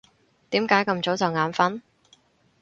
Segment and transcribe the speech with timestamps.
[0.49, 1.79] 點解咁早就眼瞓？